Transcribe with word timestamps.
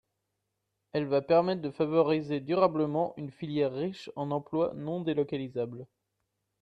Elle 0.93 1.05
va 1.05 1.21
permettre 1.21 1.61
de 1.61 1.69
favoriser 1.69 2.39
durablement 2.39 3.13
une 3.17 3.29
filière 3.29 3.71
riche 3.71 4.09
en 4.15 4.31
emplois 4.31 4.73
non 4.73 4.99
délocalisables. 5.01 5.85